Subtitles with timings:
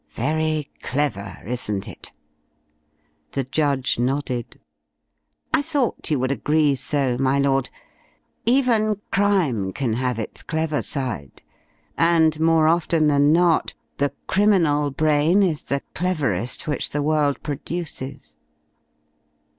[0.15, 2.11] Very clever, isn't it?"
[3.33, 4.59] The judge nodded.
[5.53, 7.69] "I thought you would agree so, my Lord.
[8.47, 11.43] Even crime can have its clever side,
[11.99, 18.35] and more often than not the criminal brain is the cleverest which the world produces.